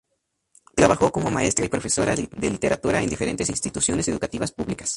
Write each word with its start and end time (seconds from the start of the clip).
Trabajó 0.73 1.11
como 1.11 1.29
maestra 1.29 1.63
y 1.63 1.69
profesora 1.69 2.15
de 2.15 2.23
literatura 2.49 3.03
en 3.03 3.09
diferentes 3.11 3.47
instituciones 3.49 4.07
educativas 4.07 4.51
públicas. 4.51 4.89